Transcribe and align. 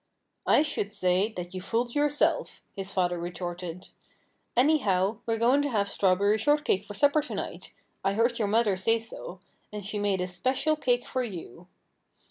"I 0.47 0.63
should 0.63 0.95
say 0.95 1.31
that 1.33 1.53
you 1.53 1.61
fooled 1.61 1.93
yourself," 1.93 2.63
his 2.75 2.91
father 2.91 3.19
retorted. 3.19 3.89
"Anyhow, 4.57 5.19
we're 5.27 5.37
going 5.37 5.61
to 5.61 5.69
have 5.69 5.87
strawberry 5.87 6.39
shortcake 6.39 6.85
for 6.87 6.95
supper 6.95 7.21
to 7.21 7.35
night. 7.35 7.71
I 8.03 8.13
heard 8.13 8.39
your 8.39 8.47
mother 8.47 8.75
say 8.75 8.97
so. 8.97 9.41
And 9.71 9.85
she 9.85 9.99
made 9.99 10.19
a 10.19 10.27
special 10.27 10.75
cake 10.75 11.05
for 11.05 11.21
you." 11.21 11.67